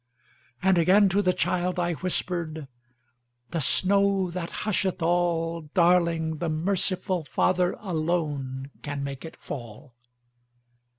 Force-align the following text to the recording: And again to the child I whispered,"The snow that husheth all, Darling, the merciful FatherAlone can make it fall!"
And 0.63 0.79
again 0.79 1.09
to 1.09 1.21
the 1.21 1.31
child 1.31 1.77
I 1.79 1.93
whispered,"The 1.93 3.61
snow 3.61 4.31
that 4.31 4.49
husheth 4.65 4.99
all, 5.03 5.69
Darling, 5.75 6.37
the 6.37 6.49
merciful 6.49 7.23
FatherAlone 7.23 8.71
can 8.81 9.03
make 9.03 9.23
it 9.23 9.35
fall!" 9.37 9.93